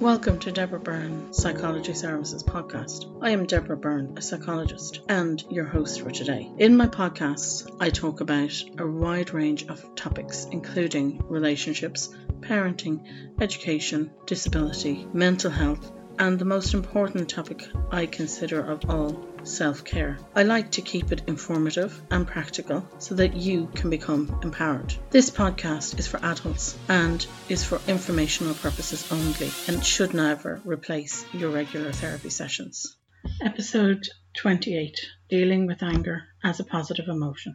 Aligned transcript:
Welcome 0.00 0.38
to 0.40 0.52
Deborah 0.52 0.78
Byrne 0.78 1.32
Psychology 1.32 1.92
Services 1.92 2.44
podcast. 2.44 3.18
I 3.20 3.30
am 3.30 3.46
Deborah 3.46 3.76
Byrne, 3.76 4.14
a 4.16 4.22
psychologist, 4.22 5.00
and 5.08 5.42
your 5.50 5.64
host 5.64 6.02
for 6.02 6.12
today. 6.12 6.48
In 6.56 6.76
my 6.76 6.86
podcasts, 6.86 7.68
I 7.80 7.90
talk 7.90 8.20
about 8.20 8.52
a 8.78 8.86
wide 8.86 9.34
range 9.34 9.66
of 9.66 9.96
topics, 9.96 10.46
including 10.52 11.20
relationships, 11.28 12.14
parenting, 12.38 13.00
education, 13.40 14.12
disability, 14.24 15.04
mental 15.12 15.50
health, 15.50 15.90
and 16.18 16.38
the 16.38 16.44
most 16.44 16.74
important 16.74 17.30
topic 17.30 17.64
I 17.92 18.06
consider 18.06 18.60
of 18.60 18.90
all 18.90 19.24
self 19.44 19.84
care. 19.84 20.18
I 20.34 20.42
like 20.42 20.72
to 20.72 20.82
keep 20.82 21.12
it 21.12 21.22
informative 21.28 22.00
and 22.10 22.26
practical 22.26 22.86
so 22.98 23.14
that 23.14 23.36
you 23.36 23.68
can 23.74 23.88
become 23.88 24.40
empowered. 24.42 24.94
This 25.10 25.30
podcast 25.30 25.98
is 25.98 26.08
for 26.08 26.18
adults 26.24 26.76
and 26.88 27.24
is 27.48 27.64
for 27.64 27.80
informational 27.86 28.54
purposes 28.54 29.10
only 29.12 29.50
and 29.68 29.84
should 29.84 30.12
never 30.12 30.60
replace 30.64 31.24
your 31.32 31.50
regular 31.50 31.92
therapy 31.92 32.30
sessions. 32.30 32.96
Episode 33.40 34.08
28 34.34 34.98
Dealing 35.28 35.66
with 35.66 35.82
Anger 35.82 36.24
as 36.42 36.58
a 36.58 36.64
Positive 36.64 37.08
Emotion. 37.08 37.54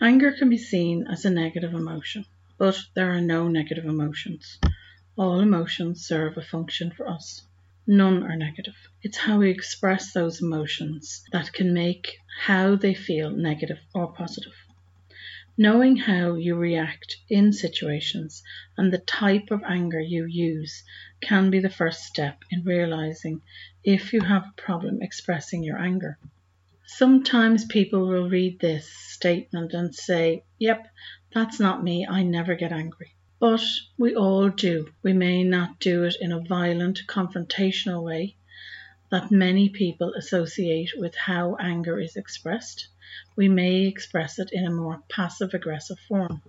Anger 0.00 0.32
can 0.32 0.48
be 0.48 0.58
seen 0.58 1.06
as 1.06 1.24
a 1.24 1.30
negative 1.30 1.74
emotion, 1.74 2.24
but 2.56 2.78
there 2.94 3.12
are 3.12 3.20
no 3.20 3.48
negative 3.48 3.84
emotions. 3.84 4.58
All 5.16 5.40
emotions 5.40 6.06
serve 6.06 6.38
a 6.38 6.42
function 6.42 6.90
for 6.90 7.06
us. 7.08 7.42
None 7.86 8.22
are 8.22 8.36
negative. 8.36 8.76
It's 9.02 9.16
how 9.16 9.38
we 9.38 9.50
express 9.50 10.12
those 10.12 10.40
emotions 10.40 11.24
that 11.32 11.52
can 11.52 11.74
make 11.74 12.16
how 12.42 12.76
they 12.76 12.94
feel 12.94 13.30
negative 13.30 13.80
or 13.92 14.12
positive. 14.12 14.54
Knowing 15.58 15.96
how 15.96 16.34
you 16.34 16.54
react 16.54 17.16
in 17.28 17.52
situations 17.52 18.42
and 18.78 18.92
the 18.92 18.98
type 18.98 19.50
of 19.50 19.64
anger 19.64 20.00
you 20.00 20.24
use 20.24 20.84
can 21.20 21.50
be 21.50 21.58
the 21.58 21.68
first 21.68 22.04
step 22.04 22.44
in 22.52 22.62
realizing 22.62 23.42
if 23.82 24.12
you 24.12 24.20
have 24.20 24.44
a 24.44 24.60
problem 24.60 25.02
expressing 25.02 25.64
your 25.64 25.78
anger. 25.78 26.18
Sometimes 26.86 27.64
people 27.64 28.06
will 28.06 28.30
read 28.30 28.60
this 28.60 28.88
statement 28.88 29.72
and 29.72 29.92
say, 29.92 30.44
Yep, 30.58 30.86
that's 31.34 31.58
not 31.58 31.82
me, 31.82 32.06
I 32.08 32.22
never 32.22 32.54
get 32.54 32.70
angry. 32.70 33.16
But 33.42 33.64
we 33.98 34.14
all 34.14 34.50
do. 34.50 34.94
We 35.02 35.14
may 35.14 35.42
not 35.42 35.80
do 35.80 36.04
it 36.04 36.14
in 36.20 36.30
a 36.30 36.38
violent, 36.38 37.08
confrontational 37.08 38.04
way 38.04 38.36
that 39.10 39.32
many 39.32 39.68
people 39.68 40.14
associate 40.14 40.90
with 40.96 41.16
how 41.16 41.56
anger 41.56 41.98
is 41.98 42.14
expressed. 42.14 42.86
We 43.34 43.48
may 43.48 43.86
express 43.86 44.38
it 44.38 44.50
in 44.52 44.64
a 44.64 44.70
more 44.70 45.02
passive 45.08 45.54
aggressive 45.54 45.98
form. 46.06 46.40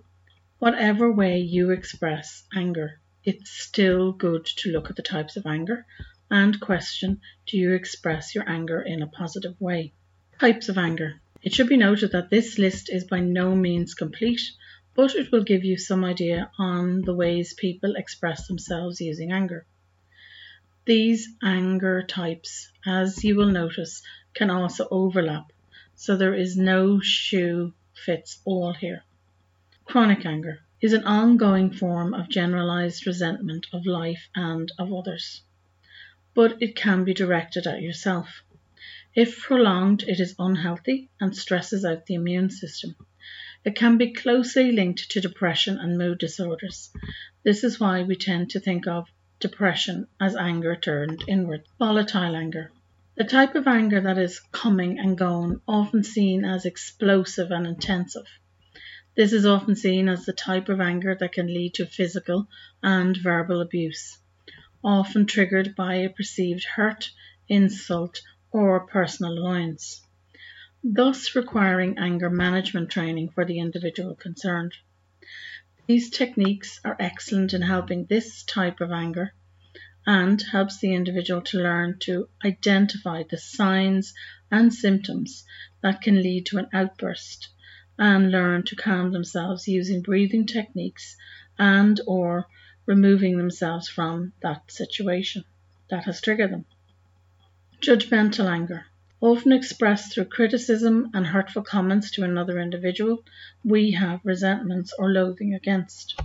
Whatever 0.60 1.10
way 1.10 1.40
you 1.40 1.70
express 1.70 2.44
anger, 2.54 3.00
it's 3.24 3.50
still 3.50 4.12
good 4.12 4.46
to 4.58 4.70
look 4.70 4.88
at 4.88 4.94
the 4.94 5.02
types 5.02 5.36
of 5.36 5.46
anger 5.46 5.84
and 6.30 6.60
question 6.60 7.20
do 7.48 7.58
you 7.58 7.72
express 7.72 8.36
your 8.36 8.48
anger 8.48 8.80
in 8.80 9.02
a 9.02 9.08
positive 9.08 9.60
way? 9.60 9.92
Types 10.38 10.68
of 10.68 10.78
anger. 10.78 11.20
It 11.42 11.52
should 11.52 11.68
be 11.68 11.76
noted 11.76 12.12
that 12.12 12.30
this 12.30 12.56
list 12.56 12.88
is 12.88 13.02
by 13.02 13.18
no 13.18 13.56
means 13.56 13.94
complete 13.94 14.42
but 14.94 15.14
it 15.14 15.32
will 15.32 15.42
give 15.42 15.64
you 15.64 15.76
some 15.76 16.04
idea 16.04 16.50
on 16.58 17.02
the 17.02 17.14
ways 17.14 17.52
people 17.54 17.96
express 17.96 18.46
themselves 18.46 19.00
using 19.00 19.32
anger. 19.32 19.66
These 20.84 21.30
anger 21.42 22.02
types, 22.02 22.70
as 22.86 23.24
you 23.24 23.36
will 23.36 23.50
notice, 23.50 24.02
can 24.34 24.50
also 24.50 24.86
overlap, 24.90 25.52
so 25.94 26.16
there 26.16 26.34
is 26.34 26.56
no 26.56 27.00
shoe 27.00 27.72
fits 27.94 28.40
all 28.44 28.72
here. 28.72 29.02
Chronic 29.84 30.26
anger 30.26 30.60
is 30.80 30.92
an 30.92 31.04
ongoing 31.04 31.70
form 31.72 32.12
of 32.12 32.28
generalized 32.28 33.06
resentment 33.06 33.66
of 33.72 33.86
life 33.86 34.28
and 34.34 34.70
of 34.78 34.92
others, 34.92 35.42
but 36.34 36.62
it 36.62 36.76
can 36.76 37.04
be 37.04 37.14
directed 37.14 37.66
at 37.66 37.80
yourself. 37.80 38.42
If 39.14 39.40
prolonged, 39.40 40.02
it 40.02 40.20
is 40.20 40.34
unhealthy 40.38 41.08
and 41.20 41.34
stresses 41.34 41.84
out 41.84 42.06
the 42.06 42.14
immune 42.14 42.50
system. 42.50 42.94
It 43.64 43.76
can 43.76 43.96
be 43.96 44.12
closely 44.12 44.72
linked 44.72 45.10
to 45.12 45.22
depression 45.22 45.78
and 45.78 45.96
mood 45.96 46.18
disorders. 46.18 46.90
This 47.44 47.64
is 47.64 47.80
why 47.80 48.02
we 48.02 48.14
tend 48.14 48.50
to 48.50 48.60
think 48.60 48.86
of 48.86 49.08
depression 49.40 50.06
as 50.20 50.36
anger 50.36 50.76
turned 50.76 51.24
inward. 51.26 51.62
Volatile 51.78 52.36
anger. 52.36 52.70
The 53.14 53.24
type 53.24 53.54
of 53.54 53.66
anger 53.66 54.02
that 54.02 54.18
is 54.18 54.40
coming 54.52 54.98
and 54.98 55.16
going, 55.16 55.62
often 55.66 56.04
seen 56.04 56.44
as 56.44 56.66
explosive 56.66 57.50
and 57.50 57.66
intensive. 57.66 58.26
This 59.16 59.32
is 59.32 59.46
often 59.46 59.76
seen 59.76 60.10
as 60.10 60.26
the 60.26 60.34
type 60.34 60.68
of 60.68 60.82
anger 60.82 61.14
that 61.14 61.32
can 61.32 61.46
lead 61.46 61.72
to 61.76 61.86
physical 61.86 62.48
and 62.82 63.16
verbal 63.16 63.62
abuse, 63.62 64.18
often 64.82 65.24
triggered 65.24 65.74
by 65.74 65.94
a 65.94 66.10
perceived 66.10 66.64
hurt, 66.64 67.10
insult, 67.48 68.20
or 68.50 68.86
personal 68.86 69.38
annoyance 69.38 70.03
thus 70.86 71.34
requiring 71.34 71.96
anger 71.96 72.28
management 72.28 72.90
training 72.90 73.30
for 73.30 73.46
the 73.46 73.58
individual 73.58 74.14
concerned. 74.14 74.74
These 75.86 76.10
techniques 76.10 76.78
are 76.84 76.96
excellent 77.00 77.54
in 77.54 77.62
helping 77.62 78.04
this 78.04 78.42
type 78.42 78.82
of 78.82 78.92
anger 78.92 79.32
and 80.06 80.42
helps 80.42 80.80
the 80.80 80.92
individual 80.92 81.40
to 81.40 81.58
learn 81.58 81.98
to 82.00 82.28
identify 82.44 83.22
the 83.22 83.38
signs 83.38 84.12
and 84.50 84.74
symptoms 84.74 85.46
that 85.80 86.02
can 86.02 86.22
lead 86.22 86.44
to 86.46 86.58
an 86.58 86.68
outburst 86.74 87.48
and 87.98 88.30
learn 88.30 88.62
to 88.64 88.76
calm 88.76 89.10
themselves 89.10 89.66
using 89.66 90.02
breathing 90.02 90.46
techniques 90.46 91.16
and 91.58 91.98
or 92.06 92.46
removing 92.84 93.38
themselves 93.38 93.88
from 93.88 94.34
that 94.42 94.70
situation 94.70 95.44
that 95.88 96.04
has 96.04 96.20
triggered 96.20 96.52
them. 96.52 96.66
Judgmental 97.80 98.50
anger 98.50 98.84
often 99.24 99.52
expressed 99.52 100.12
through 100.12 100.26
criticism 100.26 101.10
and 101.14 101.26
hurtful 101.26 101.62
comments 101.62 102.10
to 102.10 102.22
another 102.22 102.60
individual, 102.60 103.24
we 103.64 103.92
have 103.92 104.20
resentments 104.22 104.92
or 104.98 105.10
loathing 105.10 105.54
against. 105.54 106.20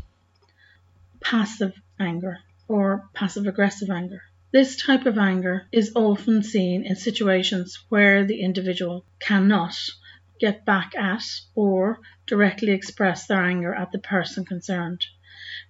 Passive 1.22 1.82
anger 1.98 2.40
or 2.68 3.10
passive 3.14 3.48
aggressive 3.48 3.90
anger. 3.90 4.22
This 4.52 4.76
type 4.76 5.06
of 5.06 5.18
anger 5.18 5.66
is 5.72 5.94
often 5.96 6.44
seen 6.44 6.86
in 6.86 6.98
situations 6.98 7.82
where 7.88 8.26
the 8.26 8.42
individual 8.42 9.06
cannot 9.22 9.78
get 10.38 10.66
back 10.66 10.94
at 10.98 11.24
or 11.56 12.02
directly 12.28 12.74
express 12.74 13.28
their 13.28 13.42
anger 13.42 13.74
at 13.74 13.94
the 13.94 14.00
person 14.00 14.44
concerned. 14.44 15.06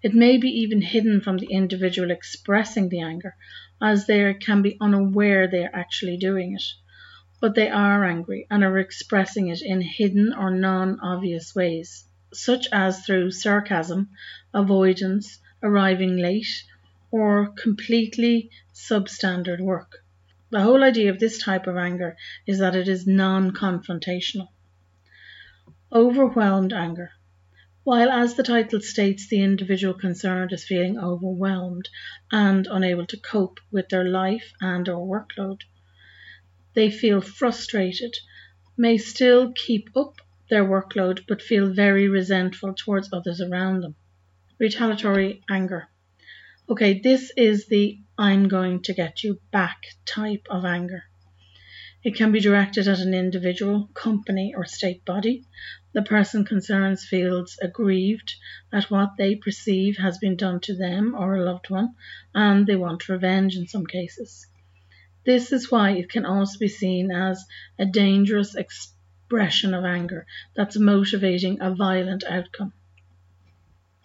It 0.02 0.16
may 0.16 0.38
be 0.38 0.50
even 0.62 0.82
hidden 0.82 1.22
from 1.22 1.38
the 1.38 1.52
individual 1.52 2.10
expressing 2.10 2.90
the 2.90 3.02
anger, 3.02 3.36
as 3.80 4.08
they 4.08 4.34
can 4.34 4.64
be 4.64 4.78
unaware 4.82 5.48
they 5.48 5.64
are 5.64 5.76
actually 5.76 6.18
doing 6.18 6.56
it 6.56 6.64
but 7.42 7.56
they 7.56 7.70
are 7.70 8.04
angry 8.04 8.46
and 8.50 8.64
are 8.64 8.78
expressing 8.78 9.48
it 9.48 9.62
in 9.62 9.80
hidden 9.82 10.34
or 10.34 10.52
non 10.52 11.00
obvious 11.00 11.56
ways, 11.56 12.04
such 12.34 12.68
as 12.72 13.06
through 13.06 13.32
sarcasm, 13.32 14.10
avoidance, 14.54 15.40
arriving 15.64 16.18
late, 16.18 16.64
or 17.12 17.48
completely 17.54 18.52
substandard 18.74 19.62
work. 19.62 20.04
The 20.50 20.62
whole 20.62 20.84
idea 20.84 21.12
of 21.12 21.20
this 21.20 21.42
type 21.42 21.68
of 21.68 21.78
anger 21.78 22.18
is 22.46 22.60
that 22.60 22.76
it 22.76 22.88
is 22.88 23.08
non 23.08 23.52
confrontational. 23.52 24.50
Overwhelmed 25.94 26.74
anger. 26.74 27.12
While, 27.84 28.10
as 28.12 28.36
the 28.36 28.44
title 28.44 28.82
states, 28.82 29.30
the 29.30 29.42
individual 29.42 29.94
concerned 29.94 30.52
is 30.52 30.66
feeling 30.66 31.00
overwhelmed 31.00 31.88
and 32.32 32.68
unable 32.68 33.06
to 33.08 33.18
cope 33.18 33.60
with 33.72 33.88
their 33.90 34.04
life 34.04 34.52
and 34.60 34.90
or 34.90 35.08
workload, 35.08 35.62
they 36.80 36.90
feel 36.90 37.20
frustrated, 37.20 38.16
may 38.78 38.98
still 38.98 39.52
keep 39.52 39.90
up 39.98 40.22
their 40.50 40.64
workload, 40.64 41.28
but 41.28 41.42
feel 41.42 41.74
very 41.74 42.08
resentful 42.08 42.74
towards 42.74 43.12
others 43.12 43.42
around 43.42 43.82
them. 43.82 43.96
Retaliatory 44.60 45.42
anger. 45.50 45.90
Okay, 46.70 47.02
this 47.02 47.34
is 47.36 47.68
the 47.68 48.00
I'm 48.18 48.48
going 48.48 48.82
to 48.84 48.94
get 48.94 49.26
you 49.26 49.42
back 49.52 49.88
type 50.06 50.48
of 50.50 50.64
anger. 50.64 51.04
It 52.02 52.16
can 52.16 52.32
be 52.32 52.40
directed 52.40 52.88
at 52.88 53.00
an 53.00 53.14
individual, 53.14 53.90
company, 53.94 54.54
or 54.56 54.64
state 54.64 55.04
body. 55.04 55.44
The 55.92 56.02
person 56.02 56.46
concerned 56.46 57.02
feels 57.02 57.60
aggrieved 57.62 58.36
at 58.72 58.90
what 58.90 59.18
they 59.18 59.36
perceive 59.36 59.98
has 59.98 60.18
been 60.18 60.38
done 60.38 60.62
to 60.62 60.78
them 60.78 61.14
or 61.14 61.36
a 61.36 61.44
loved 61.44 61.70
one, 61.70 61.96
and 62.34 62.66
they 62.66 62.78
want 62.78 63.10
revenge 63.10 63.58
in 63.58 63.68
some 63.68 63.86
cases. 63.86 64.48
This 65.32 65.52
is 65.52 65.70
why 65.70 65.92
it 65.92 66.10
can 66.10 66.26
also 66.26 66.58
be 66.58 66.68
seen 66.68 67.12
as 67.12 67.46
a 67.78 67.86
dangerous 67.86 68.56
expression 68.56 69.76
of 69.76 69.86
anger 69.86 70.26
that's 70.56 70.76
motivating 70.76 71.62
a 71.62 71.76
violent 71.76 72.24
outcome. 72.24 72.74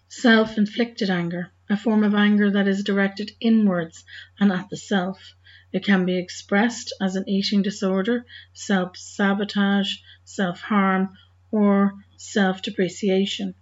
Self 0.06 0.58
inflicted 0.58 1.08
anger, 1.08 1.50
a 1.70 1.78
form 1.78 2.04
of 2.04 2.14
anger 2.14 2.50
that 2.50 2.68
is 2.68 2.84
directed 2.84 3.32
inwards 3.40 4.04
and 4.38 4.52
at 4.52 4.68
the 4.68 4.76
self. 4.76 5.34
It 5.72 5.82
can 5.82 6.04
be 6.04 6.18
expressed 6.18 6.92
as 7.00 7.16
an 7.16 7.26
eating 7.26 7.62
disorder, 7.62 8.26
self 8.52 8.98
sabotage, 8.98 9.94
self 10.24 10.60
harm, 10.60 11.16
or 11.50 11.94
self 12.18 12.60
depreciation. 12.60 13.54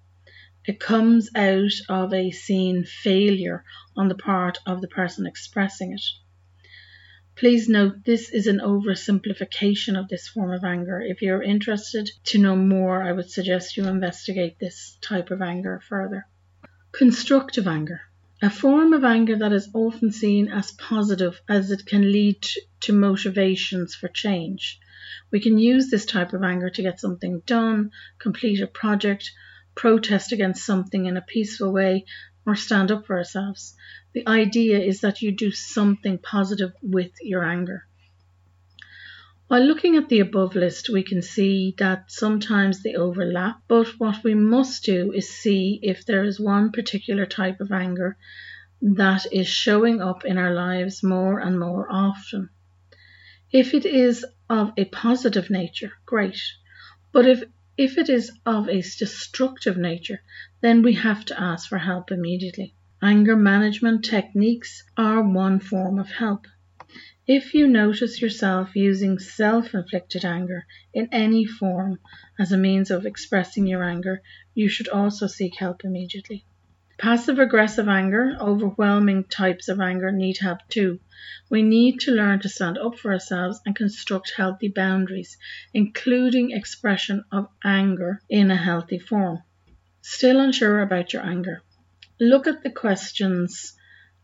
It 0.65 0.81
comes 0.81 1.31
out 1.37 1.75
of 1.88 2.12
a 2.12 2.32
seen 2.32 2.82
failure 2.82 3.65
on 3.97 4.08
the 4.08 4.17
part 4.17 4.58
of 4.67 4.81
the 4.81 4.88
person 4.88 5.26
expressing 5.26 5.93
it. 5.93 6.03
Please 7.34 7.69
note 7.69 8.05
this 8.05 8.31
is 8.31 8.46
an 8.46 8.61
oversimplification 8.61 9.99
of 9.99 10.08
this 10.08 10.29
form 10.29 10.52
of 10.52 10.64
anger. 10.64 11.00
If 11.00 11.23
you're 11.23 11.43
interested 11.43 12.11
to 12.25 12.38
know 12.38 12.55
more, 12.55 13.02
I 13.02 13.12
would 13.12 13.31
suggest 13.31 13.76
you 13.76 13.88
investigate 13.88 14.58
this 14.58 14.96
type 15.00 15.31
of 15.31 15.43
anger 15.43 15.81
further. 15.88 16.26
Constructive 16.93 17.67
anger. 17.67 18.02
A 18.43 18.50
form 18.50 18.93
of 18.93 19.05
anger 19.05 19.37
that 19.38 19.52
is 19.52 19.70
often 19.73 20.12
seen 20.12 20.49
as 20.49 20.73
positive 20.73 21.40
as 21.49 21.70
it 21.70 21.87
can 21.87 22.12
lead 22.12 22.44
to 22.81 22.93
motivations 22.93 23.94
for 23.94 24.08
change. 24.08 24.79
We 25.31 25.40
can 25.40 25.58
use 25.58 25.90
this 25.90 26.05
type 26.05 26.32
of 26.32 26.43
anger 26.43 26.69
to 26.70 26.82
get 26.82 27.00
something 27.00 27.40
done, 27.46 27.93
complete 28.19 28.61
a 28.61 28.67
project, 28.67 29.31
protest 29.75 30.32
against 30.32 30.67
something 30.67 31.06
in 31.06 31.17
a 31.17 31.23
peaceful 31.23 31.73
way, 31.73 32.05
or 32.47 32.55
stand 32.55 32.91
up 32.91 33.06
for 33.06 33.17
ourselves. 33.17 33.75
The 34.12 34.27
idea 34.27 34.79
is 34.79 35.00
that 35.00 35.23
you 35.23 35.33
do 35.33 35.50
something 35.50 36.19
positive 36.19 36.73
with 36.83 37.12
your 37.21 37.44
anger. 37.44 37.87
While 39.49 39.65
looking 39.65 39.97
at 39.97 40.09
the 40.09 40.21
above 40.21 40.55
list, 40.55 40.89
we 40.89 41.03
can 41.03 41.21
see 41.21 41.75
that 41.77 42.11
sometimes 42.11 42.83
they 42.83 42.94
overlap, 42.94 43.61
but 43.69 43.89
what 43.99 44.25
we 44.25 44.35
must 44.35 44.85
do 44.85 45.12
is 45.12 45.29
see 45.29 45.79
if 45.83 46.06
there 46.06 46.25
is 46.25 46.41
one 46.41 46.73
particular 46.73 47.27
type 47.27 47.61
of 47.61 47.71
anger 47.71 48.17
that 48.81 49.27
is 49.31 49.47
showing 49.47 50.00
up 50.00 50.25
in 50.25 50.39
our 50.39 50.55
lives 50.55 51.03
more 51.03 51.39
and 51.39 51.61
more 51.61 51.87
often. 51.91 52.49
If 53.53 53.75
it 53.75 53.85
is 53.85 54.25
of 54.49 54.73
a 54.79 54.87
positive 54.87 55.50
nature, 55.50 55.93
great. 56.06 56.41
But 57.12 57.27
if 57.27 57.44
if 57.78 57.96
it 57.96 58.08
is 58.08 58.30
of 58.44 58.69
a 58.69 58.82
destructive 58.82 59.76
nature, 59.76 60.20
then 60.60 60.82
we 60.82 60.92
have 60.94 61.24
to 61.24 61.40
ask 61.40 61.69
for 61.69 61.78
help 61.78 62.10
immediately. 62.10 62.74
Anger 63.02 63.34
management 63.34 64.04
techniques 64.04 64.84
are 64.96 65.22
one 65.22 65.58
form 65.58 65.98
of 65.98 66.10
help. 66.10 66.46
If 67.26 67.54
you 67.54 67.66
notice 67.66 68.20
yourself 68.20 68.76
using 68.76 69.19
self 69.19 69.74
inflicted 69.74 70.24
anger 70.24 70.66
in 70.92 71.08
any 71.12 71.46
form 71.46 71.98
as 72.38 72.52
a 72.52 72.58
means 72.58 72.90
of 72.90 73.06
expressing 73.06 73.66
your 73.66 73.82
anger, 73.82 74.22
you 74.54 74.69
should 74.69 74.88
also 74.88 75.26
seek 75.26 75.56
help 75.56 75.84
immediately. 75.84 76.44
Passive 77.02 77.40
aggressive 77.40 77.88
anger, 77.88 78.37
overwhelming 78.40 79.25
types 79.25 79.66
of 79.66 79.81
anger 79.81 80.12
need 80.12 80.38
help 80.38 80.60
too. 80.69 81.00
We 81.50 81.64
need 81.64 81.99
to 82.02 82.12
learn 82.12 82.38
to 82.43 82.49
stand 82.49 82.78
up 82.78 82.96
for 82.96 83.12
ourselves 83.12 83.60
and 83.66 83.75
construct 83.75 84.32
healthy 84.37 84.69
boundaries, 84.69 85.37
including 85.75 86.52
expression 86.52 87.25
of 87.32 87.49
anger 87.64 88.20
in 88.31 88.52
a 88.52 88.56
healthy 88.56 89.00
form. 89.00 89.43
Still 90.00 90.38
unsure 90.38 90.81
about 90.81 91.12
your 91.12 91.26
anger? 91.26 91.62
Look 92.20 92.46
at 92.46 92.62
the 92.62 92.70
questions 92.70 93.76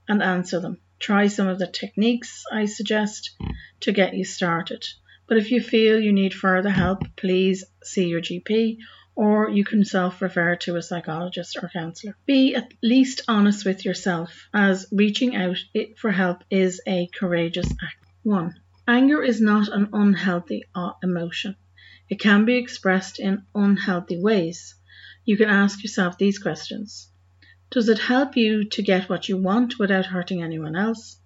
and 0.06 0.22
answer 0.22 0.60
them. 0.60 0.78
Try 1.00 1.26
some 1.26 1.48
of 1.48 1.58
the 1.58 1.66
techniques 1.66 2.44
I 2.52 2.66
suggest 2.66 3.34
to 3.80 3.90
get 3.90 4.14
you 4.14 4.24
started. 4.24 4.86
But 5.26 5.38
if 5.38 5.50
you 5.50 5.60
feel 5.60 5.98
you 5.98 6.12
need 6.12 6.32
further 6.32 6.70
help, 6.70 7.02
please 7.16 7.64
see 7.82 8.06
your 8.06 8.20
GP 8.20 8.78
or 9.18 9.50
you 9.50 9.64
can 9.64 9.84
self 9.84 10.22
refer 10.22 10.54
to 10.54 10.76
a 10.76 10.82
psychologist 10.82 11.58
or 11.60 11.68
counselor. 11.68 12.16
Be 12.24 12.54
at 12.54 12.72
least 12.80 13.22
honest 13.26 13.64
with 13.64 13.84
yourself, 13.84 14.48
as 14.54 14.86
reaching 14.92 15.34
out 15.34 15.56
for 15.96 16.12
help 16.12 16.44
is 16.50 16.80
a 16.86 17.08
courageous 17.08 17.66
act. 17.82 17.96
1. 18.22 18.54
Anger 18.86 19.20
is 19.20 19.40
not 19.40 19.66
an 19.66 19.88
unhealthy 19.92 20.62
uh, 20.72 20.92
emotion. 21.02 21.56
It 22.08 22.20
can 22.20 22.44
be 22.44 22.58
expressed 22.58 23.18
in 23.18 23.42
unhealthy 23.56 24.20
ways. 24.20 24.76
You 25.24 25.36
can 25.36 25.48
ask 25.48 25.82
yourself 25.82 26.16
these 26.16 26.38
questions 26.38 27.10
Does 27.70 27.88
it 27.88 27.98
help 27.98 28.36
you 28.36 28.68
to 28.68 28.82
get 28.82 29.08
what 29.08 29.28
you 29.28 29.36
want 29.36 29.80
without 29.80 30.06
hurting 30.06 30.44
anyone 30.44 30.76
else? 30.76 31.20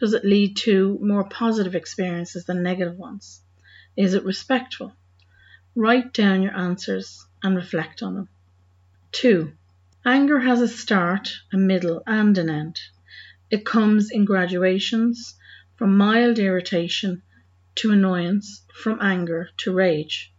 Does 0.00 0.12
it 0.12 0.24
lead 0.24 0.56
to 0.64 0.98
more 1.00 1.28
positive 1.28 1.76
experiences 1.76 2.46
than 2.46 2.64
negative 2.64 2.96
ones? 2.96 3.40
Is 3.96 4.14
it 4.14 4.24
respectful? 4.24 4.92
Write 5.76 6.12
down 6.12 6.42
your 6.42 6.56
answers 6.56 7.27
and 7.42 7.56
reflect 7.56 8.02
on 8.02 8.14
them. 8.14 8.28
2. 9.12 9.52
Anger 10.04 10.40
has 10.40 10.60
a 10.60 10.68
start, 10.68 11.30
a 11.52 11.56
middle, 11.56 12.02
and 12.06 12.36
an 12.38 12.48
end. 12.48 12.80
It 13.50 13.64
comes 13.64 14.10
in 14.10 14.24
graduations 14.24 15.34
from 15.76 15.96
mild 15.96 16.38
irritation 16.38 17.22
to 17.76 17.92
annoyance, 17.92 18.62
from 18.74 18.98
anger 19.00 19.50
to 19.58 19.72
rage. 19.72 20.32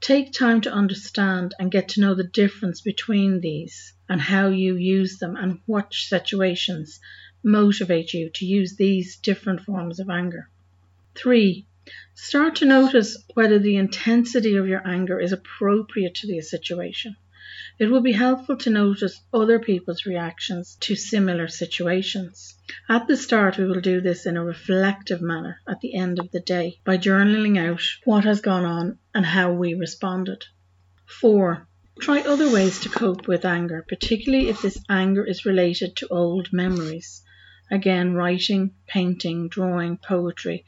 Take 0.00 0.32
time 0.32 0.62
to 0.62 0.72
understand 0.72 1.54
and 1.58 1.70
get 1.70 1.90
to 1.90 2.00
know 2.00 2.14
the 2.14 2.24
difference 2.24 2.80
between 2.80 3.40
these 3.40 3.92
and 4.08 4.20
how 4.20 4.48
you 4.48 4.74
use 4.76 5.18
them 5.18 5.36
and 5.36 5.60
what 5.66 5.92
situations 5.92 7.00
motivate 7.42 8.14
you 8.14 8.30
to 8.30 8.46
use 8.46 8.76
these 8.76 9.16
different 9.16 9.60
forms 9.60 10.00
of 10.00 10.08
anger. 10.08 10.48
3. 11.14 11.66
Start 12.14 12.56
to 12.56 12.66
notice 12.66 13.16
whether 13.34 13.58
the 13.58 13.76
intensity 13.76 14.56
of 14.56 14.68
your 14.68 14.86
anger 14.86 15.18
is 15.18 15.32
appropriate 15.32 16.14
to 16.16 16.26
the 16.26 16.40
situation. 16.40 17.16
It 17.78 17.90
will 17.90 18.02
be 18.02 18.12
helpful 18.12 18.58
to 18.58 18.68
notice 18.68 19.22
other 19.32 19.58
people's 19.58 20.04
reactions 20.04 20.76
to 20.80 20.94
similar 20.94 21.48
situations. 21.48 22.54
At 22.88 23.06
the 23.06 23.16
start, 23.16 23.56
we 23.56 23.64
will 23.64 23.80
do 23.80 24.02
this 24.02 24.26
in 24.26 24.36
a 24.36 24.44
reflective 24.44 25.22
manner 25.22 25.60
at 25.66 25.80
the 25.80 25.94
end 25.94 26.18
of 26.18 26.30
the 26.30 26.40
day 26.40 26.78
by 26.84 26.98
journaling 26.98 27.58
out 27.58 27.82
what 28.04 28.24
has 28.24 28.42
gone 28.42 28.66
on 28.66 28.98
and 29.14 29.24
how 29.24 29.52
we 29.52 29.72
responded. 29.72 30.44
4. 31.06 31.66
Try 32.00 32.20
other 32.20 32.52
ways 32.52 32.80
to 32.80 32.88
cope 32.90 33.26
with 33.26 33.46
anger, 33.46 33.84
particularly 33.88 34.48
if 34.48 34.60
this 34.60 34.78
anger 34.90 35.24
is 35.24 35.46
related 35.46 35.96
to 35.96 36.08
old 36.08 36.52
memories. 36.52 37.22
Again, 37.70 38.14
writing, 38.14 38.74
painting, 38.86 39.48
drawing, 39.48 39.96
poetry, 39.96 40.64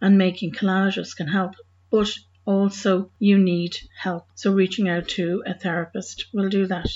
and 0.00 0.16
making 0.16 0.52
collages 0.52 1.16
can 1.16 1.26
help, 1.26 1.54
but 1.90 2.16
also 2.44 3.10
you 3.18 3.38
need 3.38 3.76
help. 3.98 4.26
So 4.34 4.52
reaching 4.52 4.88
out 4.88 5.08
to 5.08 5.42
a 5.46 5.54
therapist 5.54 6.26
will 6.32 6.48
do 6.48 6.66
that. 6.66 6.88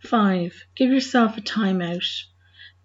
Five, 0.00 0.64
give 0.74 0.90
yourself 0.90 1.36
a 1.36 1.42
timeout. 1.42 2.24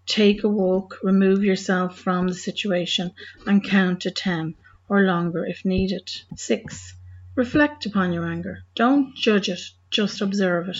Take 0.06 0.44
a 0.44 0.48
walk, 0.48 0.98
remove 1.02 1.42
yourself 1.42 1.98
from 1.98 2.28
the 2.28 2.34
situation 2.34 3.10
and 3.46 3.64
count 3.64 4.02
to 4.02 4.10
10 4.10 4.54
or 4.88 5.02
longer 5.02 5.44
if 5.44 5.64
needed. 5.64 6.08
Six, 6.36 6.94
reflect 7.34 7.86
upon 7.86 8.12
your 8.12 8.26
anger. 8.26 8.62
Don't 8.74 9.16
judge 9.16 9.48
it, 9.48 9.60
just 9.96 10.20
observe 10.20 10.68
it. 10.68 10.76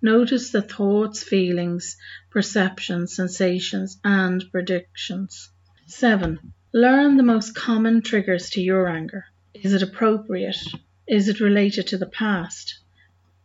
Notice 0.00 0.52
the 0.52 0.62
thoughts, 0.62 1.24
feelings, 1.24 1.96
perceptions, 2.30 3.16
sensations, 3.16 3.98
and 4.04 4.44
predictions. 4.52 5.50
7. 5.88 6.38
Learn 6.72 7.16
the 7.16 7.24
most 7.24 7.56
common 7.56 8.00
triggers 8.00 8.50
to 8.50 8.60
your 8.60 8.86
anger. 8.86 9.24
Is 9.52 9.72
it 9.72 9.82
appropriate? 9.82 10.62
Is 11.08 11.28
it 11.28 11.40
related 11.40 11.88
to 11.88 11.98
the 11.98 12.06
past? 12.06 12.78